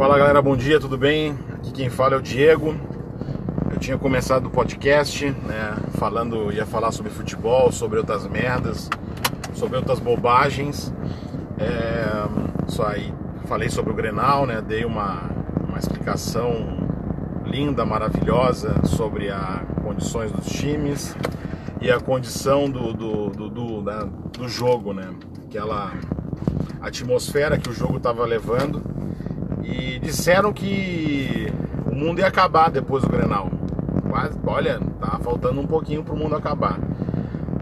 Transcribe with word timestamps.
Fala 0.00 0.16
galera, 0.16 0.40
bom 0.40 0.56
dia, 0.56 0.80
tudo 0.80 0.96
bem? 0.96 1.38
Aqui 1.56 1.72
quem 1.72 1.90
fala 1.90 2.14
é 2.14 2.16
o 2.16 2.22
Diego. 2.22 2.74
Eu 3.70 3.78
tinha 3.78 3.98
começado 3.98 4.46
o 4.46 4.50
podcast, 4.50 5.28
né, 5.28 5.76
falando, 5.98 6.50
ia 6.50 6.64
falar 6.64 6.90
sobre 6.90 7.12
futebol, 7.12 7.70
sobre 7.70 7.98
outras 7.98 8.26
merdas, 8.26 8.88
sobre 9.52 9.76
outras 9.76 10.00
bobagens. 10.00 10.90
É, 11.58 12.26
só 12.66 12.86
aí 12.86 13.12
falei 13.44 13.68
sobre 13.68 13.92
o 13.92 13.94
Grenal, 13.94 14.46
né, 14.46 14.62
dei 14.66 14.86
uma, 14.86 15.30
uma 15.68 15.78
explicação 15.78 16.88
linda, 17.44 17.84
maravilhosa 17.84 18.74
sobre 18.86 19.28
as 19.28 19.60
condições 19.84 20.32
dos 20.32 20.46
times 20.46 21.14
e 21.78 21.90
a 21.90 22.00
condição 22.00 22.70
do, 22.70 22.94
do, 22.94 23.28
do, 23.28 23.50
do, 23.50 23.82
da, 23.82 24.04
do 24.04 24.48
jogo, 24.48 24.94
né? 24.94 25.10
Aquela 25.44 25.92
atmosfera 26.80 27.58
que 27.58 27.68
o 27.68 27.74
jogo 27.74 27.98
estava 27.98 28.24
levando 28.24 28.82
e 29.70 29.98
disseram 30.00 30.52
que 30.52 31.52
o 31.86 31.94
mundo 31.94 32.18
ia 32.18 32.26
acabar 32.26 32.70
depois 32.70 33.02
do 33.02 33.08
Grenal. 33.08 33.50
Quase, 34.08 34.38
olha, 34.44 34.80
tá 35.00 35.18
faltando 35.22 35.60
um 35.60 35.66
pouquinho 35.66 36.02
para 36.02 36.14
o 36.14 36.16
mundo 36.16 36.34
acabar. 36.34 36.78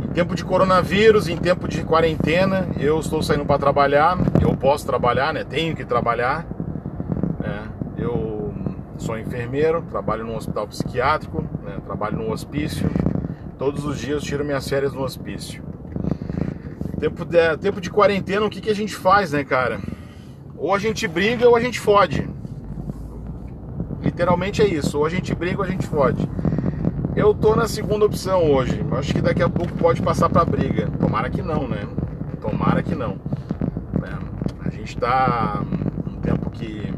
Em 0.03 0.09
tempo 0.09 0.35
de 0.35 0.45
coronavírus, 0.45 1.29
em 1.29 1.37
tempo 1.37 1.69
de 1.69 1.85
quarentena, 1.85 2.67
eu 2.79 2.99
estou 2.99 3.23
saindo 3.23 3.45
para 3.45 3.59
trabalhar. 3.59 4.17
Eu 4.41 4.57
posso 4.57 4.87
trabalhar, 4.87 5.33
né? 5.35 5.45
Tenho 5.45 5.77
que 5.77 5.85
trabalhar. 5.85 6.47
Né? 7.39 7.69
Eu 7.99 8.55
sou 8.97 9.19
enfermeiro, 9.19 9.83
trabalho 9.83 10.25
num 10.25 10.37
hospital 10.37 10.67
psiquiátrico, 10.67 11.45
né? 11.63 11.79
trabalho 11.85 12.17
num 12.17 12.31
hospício. 12.33 12.91
Todos 13.59 13.85
os 13.85 13.99
dias 13.99 14.23
tiro 14.23 14.45
minhas 14.45 14.69
férias 14.69 14.93
no 14.93 15.03
hospício. 15.03 15.63
Tempo 16.99 17.25
de, 17.25 17.57
tempo 17.59 17.81
de 17.81 17.91
quarentena, 17.91 18.45
o 18.45 18.51
que, 18.51 18.61
que 18.61 18.71
a 18.71 18.75
gente 18.75 18.95
faz, 18.95 19.33
né, 19.33 19.45
cara? 19.45 19.79
Ou 20.59 20.75
a 20.75 20.79
gente 20.79 21.07
briga 21.07 21.49
ou 21.49 21.55
a 21.55 21.61
gente 21.61 21.79
fode. 21.79 22.29
Literalmente 24.03 24.61
é 24.61 24.67
isso. 24.67 24.99
Ou 24.99 25.07
a 25.07 25.09
gente 25.09 25.35
briga 25.35 25.59
ou 25.59 25.65
a 25.65 25.71
gente 25.71 25.87
fode. 25.87 26.29
Eu 27.15 27.33
tô 27.33 27.55
na 27.55 27.69
segunda 27.69 28.05
opção 28.05 28.51
hoje. 28.51 28.85
Acho 28.93 29.15
que 29.15 29.23
daqui 29.23 29.43
a 29.43 29.49
pouco 29.49 29.73
pode 29.75 30.03
passar 30.03 30.29
pra 30.29 30.45
briga. 30.45 30.89
Tomara 30.99 31.31
que 31.31 31.43
não, 31.43 31.69
né? 31.69 31.87
Tomara 32.41 32.83
que 32.83 32.95
não. 32.95 33.17
É, 34.03 34.67
a 34.67 34.71
gente 34.71 34.97
tá 34.97 35.63
um 36.07 36.21
tempo 36.21 36.51
que 36.51 36.93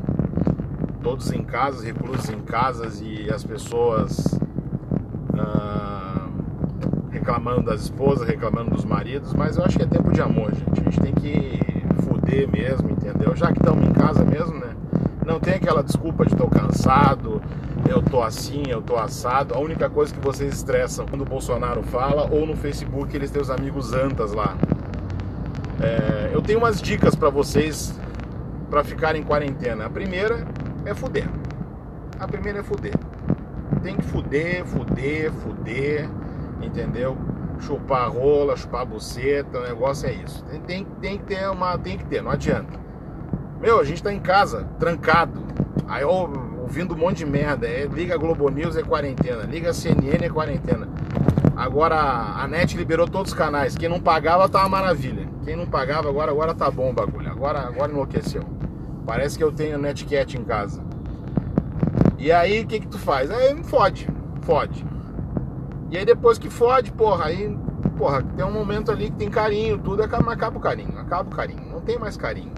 todos 1.02 1.30
em 1.32 1.42
casa, 1.42 1.84
reclusos 1.84 2.28
em 2.30 2.40
casas 2.40 3.00
e 3.02 3.30
as 3.30 3.44
pessoas 3.44 4.38
ah, 5.38 6.28
reclamando 7.10 7.62
das 7.62 7.82
esposas, 7.82 8.26
reclamando 8.26 8.70
dos 8.70 8.84
maridos, 8.84 9.32
mas 9.34 9.56
eu 9.56 9.64
acho 9.64 9.78
que 9.78 9.84
é 9.84 9.86
tempo 9.86 10.12
de 10.12 10.20
amor, 10.20 10.54
gente. 10.54 10.80
A 10.80 10.84
gente 10.84 11.00
tem 11.00 11.14
que 11.14 11.69
mesmo, 12.46 12.90
entendeu? 12.90 13.34
Já 13.34 13.52
que 13.52 13.58
estamos 13.58 13.84
em 13.84 13.92
casa 13.92 14.24
mesmo, 14.24 14.54
né? 14.54 14.74
Não 15.24 15.38
tem 15.38 15.54
aquela 15.54 15.82
desculpa 15.82 16.24
de 16.24 16.34
tô 16.34 16.48
cansado, 16.48 17.40
eu 17.88 18.02
tô 18.02 18.22
assim, 18.22 18.62
eu 18.68 18.80
tô 18.80 18.96
assado. 18.96 19.54
A 19.54 19.58
única 19.58 19.88
coisa 19.88 20.12
que 20.12 20.20
vocês 20.20 20.54
estressam 20.54 21.06
quando 21.06 21.22
o 21.22 21.24
Bolsonaro 21.24 21.82
fala 21.82 22.28
ou 22.30 22.46
no 22.46 22.56
Facebook 22.56 23.14
eles 23.14 23.30
têm 23.30 23.40
os 23.40 23.50
amigos 23.50 23.92
antas 23.92 24.32
lá. 24.32 24.56
É, 25.80 26.30
eu 26.32 26.42
tenho 26.42 26.58
umas 26.58 26.80
dicas 26.80 27.14
para 27.14 27.30
vocês 27.30 27.94
para 28.68 28.84
ficar 28.84 29.16
em 29.16 29.22
quarentena. 29.22 29.86
A 29.86 29.90
primeira 29.90 30.46
é 30.84 30.94
fuder. 30.94 31.28
A 32.18 32.28
primeira 32.28 32.60
é 32.60 32.62
fuder. 32.62 32.94
Tem 33.82 33.96
que 33.96 34.02
fuder, 34.02 34.64
fuder, 34.64 35.32
fuder, 35.32 36.08
entendeu? 36.62 37.16
Chupar 37.60 38.10
rola, 38.10 38.56
chupar 38.56 38.86
buceta, 38.86 39.58
o 39.58 39.62
negócio 39.62 40.08
é 40.08 40.12
isso. 40.12 40.44
Tem, 40.44 40.60
tem, 40.60 40.84
tem, 41.00 41.18
que 41.18 41.24
ter 41.24 41.48
uma. 41.50 41.78
Tem 41.78 41.98
que 41.98 42.04
ter, 42.04 42.22
não 42.22 42.30
adianta. 42.30 42.78
Meu, 43.60 43.78
a 43.78 43.84
gente 43.84 44.02
tá 44.02 44.12
em 44.12 44.20
casa, 44.20 44.66
trancado. 44.78 45.42
Aí 45.86 46.04
ouvindo 46.04 46.94
um 46.94 46.98
monte 46.98 47.18
de 47.18 47.26
merda. 47.26 47.66
É, 47.66 47.84
liga 47.86 48.16
Globo 48.16 48.48
News 48.48 48.76
é 48.76 48.82
quarentena, 48.82 49.42
liga 49.42 49.72
CNN 49.72 50.24
é 50.24 50.28
quarentena. 50.28 50.88
Agora 51.56 51.96
a 51.96 52.48
NET 52.48 52.76
liberou 52.76 53.06
todos 53.06 53.32
os 53.32 53.38
canais. 53.38 53.76
Quem 53.76 53.88
não 53.88 54.00
pagava 54.00 54.48
tá 54.48 54.60
uma 54.60 54.68
maravilha. 54.68 55.28
Quem 55.44 55.56
não 55.56 55.66
pagava 55.66 56.08
agora, 56.08 56.30
agora 56.30 56.54
tá 56.54 56.70
bom 56.70 56.90
o 56.90 56.92
bagulho. 56.92 57.30
Agora, 57.30 57.60
agora 57.60 57.92
enlouqueceu. 57.92 58.42
Parece 59.06 59.36
que 59.36 59.44
eu 59.44 59.52
tenho 59.52 59.78
NetCat 59.78 60.38
em 60.38 60.44
casa. 60.44 60.82
E 62.18 62.30
aí 62.30 62.60
o 62.60 62.66
que 62.66 62.80
que 62.80 62.86
tu 62.86 62.98
faz? 62.98 63.30
Aí 63.30 63.62
fode, 63.64 64.08
fode. 64.42 64.89
E 65.90 65.98
aí 65.98 66.04
depois 66.04 66.38
que 66.38 66.48
fode, 66.48 66.92
porra, 66.92 67.26
aí, 67.26 67.56
porra, 67.98 68.22
tem 68.22 68.44
um 68.44 68.52
momento 68.52 68.92
ali 68.92 69.10
que 69.10 69.16
tem 69.16 69.28
carinho, 69.28 69.76
tudo, 69.76 70.02
acaba, 70.02 70.32
acaba 70.32 70.56
o 70.56 70.60
carinho, 70.60 70.96
acaba 70.98 71.28
o 71.28 71.34
carinho, 71.34 71.66
não 71.66 71.80
tem 71.80 71.98
mais 71.98 72.16
carinho. 72.16 72.52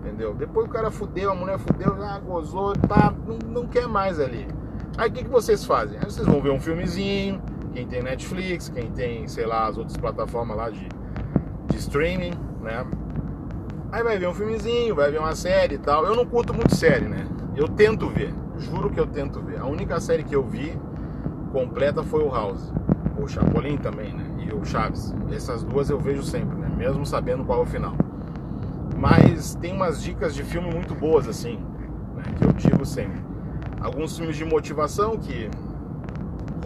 Entendeu? 0.00 0.34
Depois 0.34 0.66
o 0.66 0.70
cara 0.70 0.90
fudeu, 0.90 1.30
a 1.30 1.34
mulher 1.34 1.58
fudeu, 1.58 1.96
já 1.96 2.18
gozou, 2.18 2.72
tá, 2.72 3.14
não, 3.26 3.38
não 3.62 3.66
quer 3.68 3.86
mais 3.86 4.18
ali. 4.18 4.46
Aí 4.98 5.08
o 5.08 5.12
que, 5.12 5.22
que 5.22 5.30
vocês 5.30 5.64
fazem? 5.64 5.98
Aí 5.98 6.04
vocês 6.04 6.26
vão 6.26 6.40
ver 6.42 6.50
um 6.50 6.60
filmezinho, 6.60 7.40
quem 7.72 7.86
tem 7.86 8.02
Netflix, 8.02 8.68
quem 8.68 8.90
tem, 8.90 9.26
sei 9.28 9.46
lá, 9.46 9.66
as 9.66 9.76
outras 9.76 9.96
plataformas 9.96 10.56
lá 10.56 10.70
de, 10.70 10.88
de 11.68 11.76
streaming, 11.76 12.32
né? 12.60 12.84
Aí 13.92 14.02
vai 14.02 14.18
ver 14.18 14.28
um 14.28 14.34
filmezinho, 14.34 14.94
vai 14.96 15.10
ver 15.12 15.18
uma 15.18 15.36
série 15.36 15.76
e 15.76 15.78
tal. 15.78 16.04
Eu 16.04 16.16
não 16.16 16.26
curto 16.26 16.52
muito 16.52 16.74
série, 16.74 17.06
né? 17.06 17.26
Eu 17.54 17.68
tento 17.68 18.08
ver, 18.08 18.34
juro 18.58 18.90
que 18.90 18.98
eu 18.98 19.06
tento 19.06 19.40
ver. 19.40 19.60
A 19.60 19.66
única 19.66 20.00
série 20.00 20.24
que 20.24 20.34
eu 20.34 20.42
vi 20.42 20.76
completa 21.54 22.02
foi 22.02 22.24
o 22.24 22.28
House. 22.28 22.72
O 23.16 23.28
Chapolin 23.28 23.76
também, 23.76 24.12
né? 24.12 24.24
E 24.44 24.52
o 24.52 24.64
Chaves. 24.64 25.14
Essas 25.30 25.62
duas 25.62 25.88
eu 25.88 25.98
vejo 26.00 26.24
sempre, 26.24 26.58
né? 26.58 26.68
Mesmo 26.76 27.06
sabendo 27.06 27.44
qual 27.44 27.60
é 27.60 27.62
o 27.62 27.66
final. 27.66 27.94
Mas 28.98 29.54
tem 29.54 29.72
umas 29.72 30.02
dicas 30.02 30.34
de 30.34 30.42
filme 30.42 30.68
muito 30.68 30.94
boas, 30.96 31.28
assim, 31.28 31.56
né? 32.16 32.24
Que 32.36 32.44
eu 32.44 32.52
digo 32.52 32.84
sempre. 32.84 33.20
Alguns 33.80 34.18
filmes 34.18 34.36
de 34.36 34.44
motivação 34.44 35.16
que. 35.16 35.48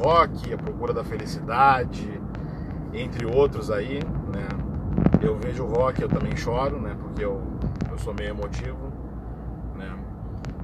Rock, 0.03 0.53
A 0.55 0.57
Procura 0.57 0.95
da 0.95 1.05
Felicidade, 1.05 2.09
entre 2.95 3.27
outros 3.27 3.71
aí, 3.71 4.01
né? 4.33 4.49
Eu 5.21 5.37
vejo 5.37 5.67
rock, 5.67 6.01
eu 6.01 6.09
também 6.09 6.35
choro, 6.37 6.81
né? 6.81 6.97
Porque 6.99 7.25
eu, 7.25 7.43
eu 7.91 7.99
sou 7.99 8.15
meio 8.15 8.31
emotivo? 8.31 8.93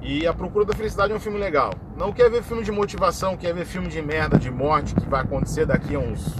E 0.07 0.27
A 0.27 0.33
Procura 0.35 0.65
da 0.65 0.73
Felicidade 0.73 1.11
é 1.11 1.15
um 1.15 1.19
filme 1.19 1.39
legal. 1.39 1.73
Não 1.97 2.13
quer 2.13 2.29
ver 2.29 2.43
filme 2.43 2.63
de 2.63 2.71
motivação, 2.71 3.35
quer 3.35 3.55
ver 3.55 3.65
filme 3.65 3.87
de 3.87 3.99
merda, 4.03 4.37
de 4.37 4.51
morte, 4.51 4.93
que 4.93 5.09
vai 5.09 5.21
acontecer 5.21 5.65
daqui 5.65 5.95
a 5.95 5.99
uns 5.99 6.35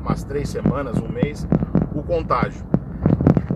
umas 0.00 0.24
três 0.24 0.48
semanas, 0.48 0.98
um 0.98 1.08
mês. 1.08 1.46
O 1.94 2.02
Contágio. 2.02 2.66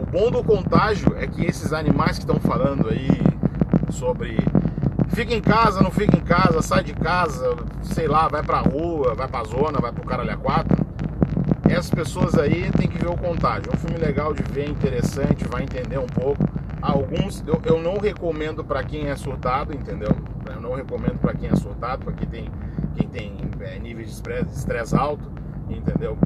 O 0.01 0.07
bom 0.07 0.31
do 0.31 0.45
Contágio 0.45 1.17
é 1.19 1.27
que 1.27 1.45
esses 1.45 1.73
animais 1.73 2.17
que 2.17 2.23
estão 2.23 2.39
falando 2.39 2.89
aí 2.91 3.11
sobre 3.91 4.37
fica 5.09 5.35
em 5.35 5.41
casa, 5.41 5.83
não 5.83 5.91
fica 5.91 6.17
em 6.17 6.21
casa, 6.21 6.63
sai 6.63 6.85
de 6.85 6.95
casa, 6.95 7.57
sei 7.83 8.07
lá, 8.07 8.29
vai 8.29 8.45
pra 8.45 8.61
rua, 8.61 9.17
vai 9.17 9.27
pra 9.27 9.43
zona, 9.43 9.81
vai 9.81 9.91
pro 9.91 10.07
caralho 10.07 10.33
a 10.33 10.37
quatro. 10.37 10.87
Essas 11.69 11.91
pessoas 11.91 12.39
aí 12.39 12.71
tem 12.71 12.89
que 12.89 12.99
ver 12.99 13.11
o 13.11 13.17
Contágio. 13.17 13.73
É 13.73 13.75
um 13.75 13.79
filme 13.79 13.99
legal 13.99 14.33
de 14.33 14.45
ver, 14.45 14.69
interessante, 14.69 15.45
vai 15.49 15.65
entender 15.65 15.99
um 15.99 16.07
pouco. 16.07 16.50
Alguns 16.83 17.45
eu, 17.47 17.61
eu 17.65 17.83
não 17.83 17.99
recomendo 17.99 18.65
para 18.65 18.83
quem 18.83 19.09
é 19.09 19.17
surtado, 19.17 19.75
entendeu? 19.75 20.17
Eu 20.47 20.61
não 20.61 20.75
recomendo 20.75 21.19
para 21.19 21.35
quem 21.35 21.49
é 21.49 21.57
surtado, 21.57 22.05
para 22.05 22.15
quem 22.15 22.27
tem, 22.27 22.51
quem 22.97 23.09
tem 23.09 23.37
é, 23.61 23.79
nível 23.79 24.05
de 24.05 24.11
estresse 24.11 24.97
alto, 24.97 25.31
entendeu? 25.69 26.17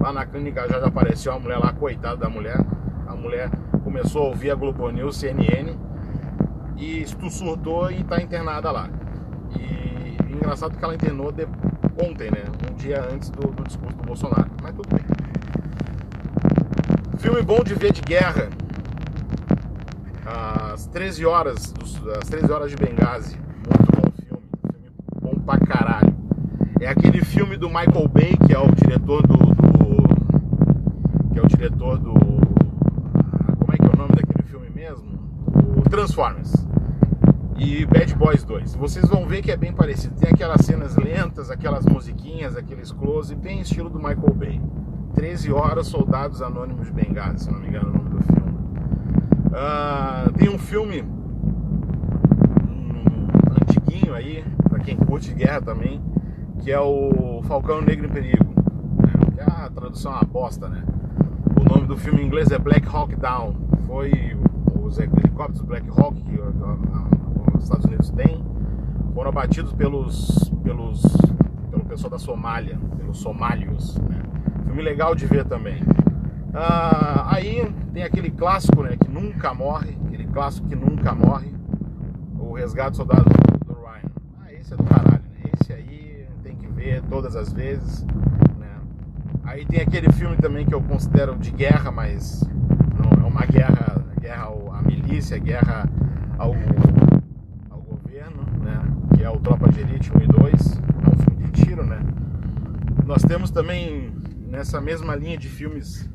Lá 0.00 0.12
na 0.12 0.24
clínica 0.24 0.66
já, 0.68 0.78
apareceu 0.84 1.32
a 1.32 1.38
mulher 1.38 1.58
lá, 1.58 1.72
coitada 1.72 2.16
da 2.16 2.30
mulher. 2.30 2.58
A 3.06 3.14
mulher 3.14 3.50
começou 3.84 4.22
a 4.22 4.28
ouvir 4.28 4.50
a 4.50 4.54
Globo 4.54 4.88
News, 4.90 5.18
CNN, 5.18 5.76
e 6.78 7.04
surtou 7.06 7.90
e 7.90 8.02
tá 8.04 8.22
internada 8.22 8.70
lá. 8.70 8.88
E 9.54 10.32
engraçado 10.32 10.76
que 10.78 10.82
ela 10.82 10.94
internou 10.94 11.30
de, 11.30 11.46
ontem, 12.02 12.30
né? 12.30 12.44
Um 12.70 12.74
dia 12.74 13.04
antes 13.12 13.28
do, 13.28 13.48
do 13.48 13.62
discurso 13.64 13.96
do 13.98 14.04
Bolsonaro. 14.04 14.50
Mas 14.62 14.74
tudo 14.74 14.88
bem. 14.94 15.04
Filme 17.18 17.42
bom 17.42 17.62
de 17.62 17.74
ver 17.74 17.92
de 17.92 18.00
guerra 18.00 18.48
às 20.30 20.86
13 20.86 21.26
horas, 21.26 21.74
às 22.20 22.28
13 22.28 22.52
horas 22.52 22.70
de 22.70 22.76
Benghazi. 22.76 23.36
Muito 23.36 23.92
bom 23.96 24.12
filme, 24.22 24.42
filme 24.72 24.90
bom 25.20 25.34
pra 25.40 25.58
caralho. 25.58 26.14
É 26.80 26.88
aquele 26.88 27.24
filme 27.24 27.56
do 27.56 27.68
Michael 27.68 28.08
Bay, 28.08 28.36
que 28.46 28.54
é 28.54 28.58
o 28.58 28.70
diretor 28.74 29.26
do, 29.26 29.36
do 29.36 31.32
que 31.32 31.38
é 31.38 31.42
o 31.42 31.46
diretor 31.46 31.98
do 31.98 32.14
como 33.60 33.72
é 33.72 33.76
que 33.76 33.84
é 33.84 33.90
o 33.94 33.96
nome 33.96 34.14
daquele 34.14 34.42
filme 34.48 34.70
mesmo? 34.70 35.18
O 35.76 35.82
Transformers. 35.82 36.52
E 37.56 37.84
Bad 37.84 38.14
Boys 38.14 38.42
2. 38.42 38.74
Vocês 38.74 39.06
vão 39.06 39.26
ver 39.26 39.42
que 39.42 39.52
é 39.52 39.56
bem 39.56 39.72
parecido. 39.72 40.14
Tem 40.16 40.30
aquelas 40.30 40.64
cenas 40.64 40.96
lentas, 40.96 41.50
aquelas 41.50 41.84
musiquinhas, 41.84 42.56
aqueles 42.56 42.90
close, 42.90 43.34
bem 43.34 43.60
estilo 43.60 43.90
do 43.90 43.98
Michael 43.98 44.34
Bay. 44.34 44.60
13 45.14 45.52
horas, 45.52 45.86
Soldados 45.88 46.40
Anônimos 46.40 46.86
de 46.86 46.92
Benghazi, 46.92 47.44
se 47.44 47.50
não 47.52 47.60
me 47.60 47.68
engano 47.68 47.88
é 47.88 47.90
o 47.90 48.02
nome 48.02 48.10
do 48.10 48.22
filme. 48.22 48.49
Uh, 49.50 50.32
tem 50.34 50.48
um 50.48 50.58
filme 50.58 51.02
um, 52.68 53.26
antiguinho 53.60 54.14
aí, 54.14 54.44
para 54.68 54.78
quem 54.78 54.96
curte 54.96 55.34
guerra 55.34 55.60
também, 55.60 56.00
que 56.60 56.70
é 56.70 56.80
o 56.80 57.42
Falcão 57.44 57.80
Negro 57.80 58.06
em 58.06 58.10
Perigo. 58.10 58.54
Né? 59.34 59.44
A 59.46 59.68
tradução 59.70 60.12
é 60.12 60.16
uma 60.16 60.24
bosta, 60.24 60.68
né? 60.68 60.84
O 61.60 61.64
nome 61.74 61.86
do 61.86 61.96
filme 61.96 62.22
em 62.22 62.26
inglês 62.26 62.50
é 62.50 62.58
Black 62.58 62.86
Hawk 62.88 63.16
Down. 63.16 63.56
Foi 63.86 64.36
os 64.80 64.98
helicópteros 64.98 65.62
Black 65.62 65.88
Hawk, 65.88 66.22
que, 66.22 66.38
soldados 67.90 68.10
têm. 68.10 68.44
Foram 69.14 69.30
abatidos 69.30 69.72
pelos, 69.72 70.50
pelos, 70.62 71.02
pelo 71.70 71.84
pessoal 71.84 72.10
da 72.10 72.18
Somália, 72.18 72.78
pelos 72.96 73.18
somálios. 73.18 73.96
Né? 73.98 74.20
Filme 74.64 74.82
legal 74.82 75.14
de 75.14 75.26
ver 75.26 75.44
também. 75.44 75.82
Ah, 76.54 77.28
aí 77.34 77.72
tem 77.92 78.02
aquele 78.02 78.30
clássico, 78.30 78.82
né, 78.82 78.96
que 78.96 79.08
nunca 79.08 79.52
morre, 79.52 79.96
aquele 80.06 80.24
clássico 80.26 80.68
que 80.68 80.76
nunca 80.76 81.14
morre, 81.14 81.52
o 82.38 82.52
Resgate 82.54 82.96
Soldado 82.96 83.24
do 83.66 83.72
Ryan. 83.74 84.10
Ah, 84.40 84.52
esse 84.52 84.72
é 84.72 84.76
do 84.76 84.84
caralho, 84.84 85.22
né? 85.22 85.50
Esse 85.60 85.72
aí 85.72 86.26
tem 86.42 86.56
que 86.56 86.66
ver 86.68 87.02
todas 87.02 87.34
as 87.36 87.52
vezes, 87.52 88.04
né? 88.58 88.68
Aí 89.44 89.64
tem 89.64 89.80
aquele 89.80 90.10
filme 90.12 90.36
também 90.36 90.64
que 90.64 90.74
eu 90.74 90.80
considero 90.80 91.36
de 91.36 91.50
guerra, 91.50 91.90
mas 91.90 92.42
não 92.96 93.24
é 93.24 93.28
uma 93.28 93.44
guerra, 93.44 94.04
guerra 94.20 94.48
à 94.72 94.82
milícia, 94.82 95.38
guerra 95.38 95.88
ao, 96.38 96.54
ao 97.70 97.80
governo, 97.80 98.44
né? 98.62 98.82
Que 99.16 99.24
é 99.24 99.30
o 99.30 99.38
Tropa 99.38 99.70
de 99.70 99.80
Elite 99.80 100.12
1 100.16 100.20
e 100.20 100.26
2, 100.26 100.80
é 100.80 101.08
um 101.08 101.18
filme 101.24 101.44
de 101.44 101.64
tiro, 101.64 101.84
né? 101.84 102.00
Nós 103.04 103.22
temos 103.22 103.50
também 103.50 104.12
nessa 104.48 104.80
mesma 104.80 105.16
linha 105.16 105.36
de 105.36 105.48
filmes 105.48 106.08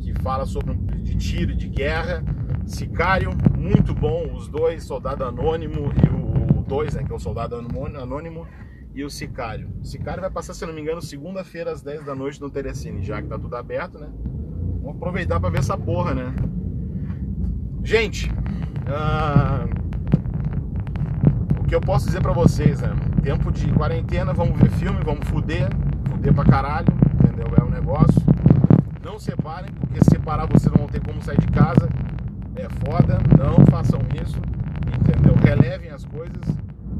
que 0.00 0.12
fala 0.22 0.44
sobre 0.46 0.74
de 0.74 1.14
tiro, 1.16 1.54
de 1.54 1.68
guerra. 1.68 2.24
Sicário, 2.66 3.30
muito 3.56 3.94
bom, 3.94 4.32
os 4.34 4.48
dois, 4.48 4.84
Soldado 4.84 5.24
Anônimo 5.24 5.92
e 6.04 6.08
o 6.08 6.62
2, 6.70 6.94
né, 6.94 7.02
que 7.02 7.12
é 7.12 7.14
o 7.14 7.18
Soldado 7.18 7.56
Anônimo 7.56 8.46
e 8.94 9.02
o 9.04 9.10
Sicário. 9.10 9.68
O 9.82 9.84
Sicário 9.84 10.20
vai 10.20 10.30
passar, 10.30 10.54
se 10.54 10.64
não 10.64 10.72
me 10.72 10.80
engano, 10.80 11.02
segunda-feira 11.02 11.72
às 11.72 11.82
10 11.82 12.04
da 12.04 12.14
noite 12.14 12.40
no 12.40 12.48
Telecine, 12.48 13.02
já 13.02 13.20
que 13.20 13.26
tá 13.28 13.36
tudo 13.36 13.56
aberto, 13.56 13.98
né? 13.98 14.08
Vamos 14.80 14.96
aproveitar 14.96 15.40
para 15.40 15.50
ver 15.50 15.58
essa 15.58 15.76
porra, 15.76 16.14
né? 16.14 16.32
Gente, 17.82 18.30
uh... 18.86 19.68
o 21.60 21.64
que 21.64 21.74
eu 21.74 21.80
posso 21.80 22.06
dizer 22.06 22.22
para 22.22 22.32
vocês, 22.32 22.80
né? 22.80 22.90
Tempo 23.22 23.50
de 23.50 23.72
quarentena, 23.72 24.32
vamos 24.32 24.56
ver 24.58 24.70
filme, 24.70 25.00
vamos 25.04 25.26
fuder, 25.28 25.68
fuder 26.08 26.32
pra 26.32 26.44
caralho, 26.44 26.86
entendeu? 27.14 27.48
É 27.58 27.64
um 27.64 27.70
negócio. 27.70 28.29
Separem, 29.20 29.70
porque 29.78 30.02
se 30.02 30.10
separar 30.12 30.46
vocês 30.46 30.72
não 30.72 30.78
vão 30.78 30.86
ter 30.86 31.00
como 31.00 31.22
sair 31.22 31.38
de 31.38 31.46
casa. 31.48 31.88
É 32.56 32.68
foda, 32.86 33.18
não 33.38 33.66
façam 33.66 34.00
isso, 34.22 34.40
entendeu? 34.98 35.34
Relevem 35.34 35.90
as 35.90 36.04
coisas. 36.06 36.40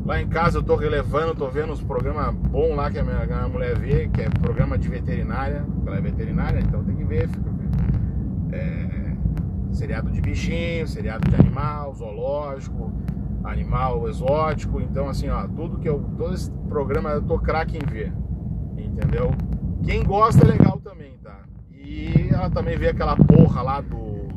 Lá 0.05 0.21
em 0.21 0.29
casa 0.29 0.59
eu 0.59 0.63
tô 0.63 0.77
relevando, 0.77 1.35
tô 1.35 1.49
vendo 1.49 1.73
uns 1.73 1.83
programas 1.83 2.35
bons 2.35 2.77
lá 2.77 2.91
que 2.91 2.99
a 2.99 3.05
minha, 3.05 3.23
a 3.23 3.27
minha, 3.27 3.49
mulher 3.49 3.79
vê, 3.79 4.09
que 4.09 4.21
é 4.21 4.29
programa 4.29 4.77
de 4.77 4.89
veterinária. 4.89 5.65
Ela 5.87 5.97
é 5.97 6.01
veterinária, 6.01 6.61
então 6.61 6.85
tem 6.85 6.95
que 6.95 7.05
ver. 7.05 7.27
Fica, 7.27 7.51
é, 8.53 9.17
seriado 9.73 10.11
de 10.11 10.21
bichinho, 10.21 10.87
seriado 10.87 11.27
de 11.27 11.35
animal, 11.37 11.95
zoológico, 11.95 12.93
animal 13.45 14.07
exótico. 14.09 14.81
Então, 14.81 15.09
assim, 15.09 15.31
ó, 15.31 15.47
tudo 15.49 15.79
que 15.79 15.89
eu. 15.89 15.99
Todo 16.19 16.35
esse 16.35 16.51
programa 16.69 17.11
eu 17.11 17.23
tô 17.23 17.39
craque 17.39 17.79
em 17.79 17.91
ver. 17.91 18.13
Entendeu? 18.77 19.31
Quem 19.85 20.05
gosta 20.05 20.45
é 20.45 20.51
legal 20.51 20.79
também, 20.81 21.17
tá? 21.23 21.50
E 21.83 22.29
ela 22.33 22.51
também 22.51 22.77
vê 22.77 22.89
aquela 22.89 23.17
porra 23.17 23.63
lá 23.63 23.81
do. 23.81 24.29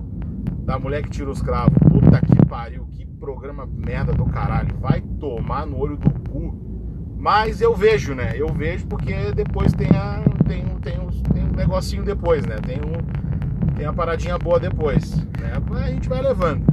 Da 0.66 0.80
mulher 0.80 1.04
que 1.04 1.10
tira 1.10 1.30
os 1.30 1.42
cravos. 1.42 1.78
Puta 1.90 2.22
que 2.22 2.45
pariu, 2.48 2.86
que 2.88 3.06
programa 3.06 3.66
merda 3.66 4.13
do 4.13 4.25
caralho. 4.25 4.78
Vai 4.80 5.01
tomar 5.19 5.66
no 5.66 5.78
olho 5.78 5.98
do 5.98 6.10
cu. 6.30 7.16
Mas 7.18 7.62
eu 7.62 7.75
vejo, 7.75 8.13
né? 8.13 8.34
Eu 8.36 8.48
vejo 8.48 8.88
porque 8.88 9.31
depois 9.34 9.74
tem 9.74 9.90
a. 9.90 10.24
Tem, 10.48 10.66
tem, 10.80 11.00
tem 11.34 11.44
um 11.44 11.51
negocinho 11.54 12.04
depois, 12.04 12.45
né? 12.45 12.56
Tem 12.57 12.80
um. 12.80 13.74
Tem 13.75 13.86
a 13.86 13.94
paradinha 13.94 14.38
boa 14.38 14.60
depois. 14.60 15.16
Né? 15.16 15.54
A 15.81 15.92
gente 15.92 16.07
vai 16.07 16.22
levando. 16.22 16.66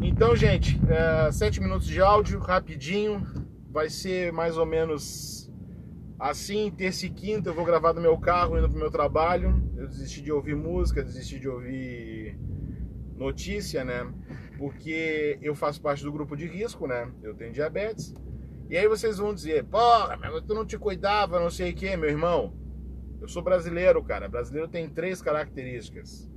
Então, 0.00 0.34
gente, 0.34 0.80
é, 0.88 1.30
sete 1.30 1.60
minutos 1.60 1.86
de 1.86 2.00
áudio, 2.00 2.40
rapidinho. 2.40 3.22
Vai 3.70 3.90
ser 3.90 4.32
mais 4.32 4.56
ou 4.56 4.64
menos 4.64 5.45
Assim, 6.18 6.70
terça 6.70 7.04
e 7.04 7.10
quinta 7.10 7.50
eu 7.50 7.54
vou 7.54 7.64
gravar 7.64 7.92
no 7.92 8.00
meu 8.00 8.16
carro 8.16 8.56
indo 8.56 8.70
pro 8.70 8.78
meu 8.78 8.90
trabalho. 8.90 9.62
Eu 9.76 9.86
desisti 9.86 10.22
de 10.22 10.32
ouvir 10.32 10.56
música, 10.56 11.02
desisti 11.02 11.38
de 11.38 11.48
ouvir 11.48 12.38
notícia, 13.16 13.84
né? 13.84 14.10
Porque 14.56 15.38
eu 15.42 15.54
faço 15.54 15.80
parte 15.80 16.02
do 16.02 16.10
grupo 16.10 16.34
de 16.34 16.46
risco, 16.46 16.86
né? 16.86 17.12
Eu 17.22 17.34
tenho 17.34 17.52
diabetes. 17.52 18.14
E 18.70 18.78
aí 18.78 18.88
vocês 18.88 19.18
vão 19.18 19.34
dizer, 19.34 19.64
porra, 19.64 20.16
mas 20.16 20.42
tu 20.42 20.54
não 20.54 20.64
te 20.64 20.78
cuidava, 20.78 21.38
não 21.38 21.50
sei 21.50 21.72
o 21.72 21.74
que, 21.74 21.94
meu 21.98 22.08
irmão. 22.08 22.54
Eu 23.20 23.28
sou 23.28 23.42
brasileiro, 23.42 24.02
cara. 24.02 24.26
Brasileiro 24.26 24.68
tem 24.68 24.88
três 24.88 25.20
características. 25.20 26.30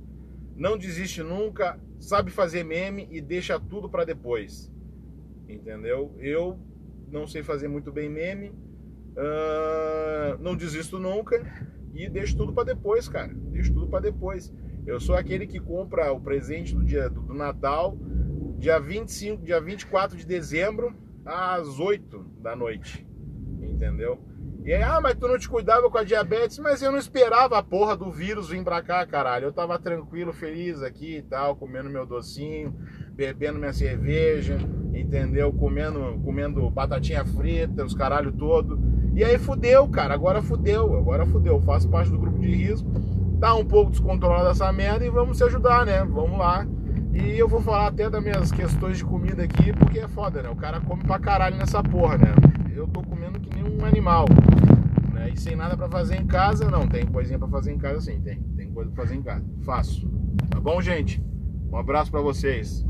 Não 0.56 0.76
desiste 0.76 1.22
nunca, 1.22 1.80
sabe 1.98 2.30
fazer 2.30 2.64
meme 2.64 3.08
e 3.10 3.18
deixa 3.18 3.58
tudo 3.58 3.88
para 3.88 4.04
depois. 4.04 4.70
Entendeu? 5.48 6.14
Eu 6.18 6.60
não 7.10 7.26
sei 7.26 7.42
fazer 7.42 7.66
muito 7.66 7.90
bem 7.90 8.10
meme 8.10 8.52
Uh, 9.10 10.40
não 10.40 10.56
desisto 10.56 10.98
nunca 10.98 11.44
e 11.92 12.08
deixo 12.08 12.36
tudo 12.36 12.52
para 12.52 12.64
depois, 12.64 13.08
cara. 13.08 13.32
Deixo 13.34 13.72
tudo 13.72 13.88
para 13.88 14.00
depois. 14.00 14.52
Eu 14.86 14.98
sou 15.00 15.14
aquele 15.14 15.46
que 15.46 15.60
compra 15.60 16.12
o 16.12 16.20
presente 16.20 16.74
do 16.74 16.84
dia 16.84 17.08
do, 17.08 17.20
do, 17.20 17.34
Natal, 17.34 17.98
dia 18.58 18.78
25, 18.78 19.44
dia 19.44 19.60
24 19.60 20.16
de 20.16 20.24
dezembro, 20.24 20.94
às 21.24 21.78
8 21.78 22.24
da 22.40 22.56
noite. 22.56 23.06
Entendeu? 23.60 24.18
E 24.64 24.74
aí, 24.74 24.82
ah, 24.82 25.00
mas 25.00 25.14
tu 25.14 25.26
não 25.26 25.38
te 25.38 25.48
cuidava 25.48 25.90
com 25.90 25.96
a 25.96 26.04
diabetes, 26.04 26.58
mas 26.58 26.82
eu 26.82 26.92
não 26.92 26.98
esperava 26.98 27.58
a 27.58 27.62
porra 27.62 27.96
do 27.96 28.10
vírus 28.12 28.50
vir 28.50 28.62
pra 28.62 28.82
cá, 28.82 29.06
caralho. 29.06 29.46
Eu 29.46 29.52
tava 29.52 29.78
tranquilo, 29.78 30.32
feliz 30.32 30.82
aqui 30.82 31.16
e 31.16 31.22
tal, 31.22 31.56
comendo 31.56 31.88
meu 31.88 32.04
docinho, 32.04 32.76
bebendo 33.12 33.58
minha 33.58 33.72
cerveja, 33.72 34.58
entendeu? 34.92 35.50
Comendo, 35.52 36.20
comendo 36.22 36.68
batatinha 36.70 37.24
frita, 37.24 37.84
os 37.84 37.94
caralho 37.94 38.32
todo. 38.32 38.78
E 39.14 39.24
aí 39.24 39.38
fudeu, 39.38 39.88
cara. 39.88 40.14
Agora 40.14 40.42
fudeu. 40.42 40.96
Agora 40.96 41.26
fudeu. 41.26 41.60
Faço 41.62 41.88
parte 41.88 42.10
do 42.10 42.18
grupo 42.18 42.38
de 42.38 42.54
risco. 42.54 42.88
Tá 43.40 43.54
um 43.54 43.64
pouco 43.64 43.90
descontrolado 43.90 44.50
essa 44.50 44.70
merda 44.72 45.04
e 45.04 45.10
vamos 45.10 45.38
se 45.38 45.44
ajudar, 45.44 45.86
né? 45.86 46.04
Vamos 46.04 46.38
lá. 46.38 46.66
E 47.12 47.38
eu 47.38 47.48
vou 47.48 47.60
falar 47.60 47.88
até 47.88 48.08
das 48.08 48.22
minhas 48.22 48.52
questões 48.52 48.98
de 48.98 49.04
comida 49.04 49.42
aqui, 49.42 49.72
porque 49.72 49.98
é 49.98 50.08
foda, 50.08 50.42
né? 50.42 50.48
O 50.48 50.56
cara 50.56 50.80
come 50.80 51.02
pra 51.02 51.18
caralho 51.18 51.56
nessa 51.56 51.82
porra, 51.82 52.16
né? 52.16 52.34
Eu 52.74 52.86
tô 52.86 53.02
comendo 53.02 53.40
que 53.40 53.54
nem 53.54 53.64
um 53.64 53.84
animal. 53.84 54.26
Né? 55.12 55.30
E 55.30 55.36
sem 55.38 55.56
nada 55.56 55.76
pra 55.76 55.88
fazer 55.88 56.16
em 56.16 56.26
casa, 56.26 56.70
não. 56.70 56.86
Tem 56.86 57.04
coisinha 57.06 57.38
pra 57.38 57.48
fazer 57.48 57.72
em 57.72 57.78
casa 57.78 58.00
sim, 58.00 58.20
tem. 58.20 58.40
Tem 58.56 58.70
coisa 58.70 58.90
pra 58.90 59.02
fazer 59.04 59.16
em 59.16 59.22
casa. 59.22 59.44
Faço. 59.64 60.08
Tá 60.48 60.60
bom, 60.60 60.80
gente? 60.80 61.22
Um 61.70 61.76
abraço 61.76 62.10
para 62.10 62.20
vocês. 62.20 62.86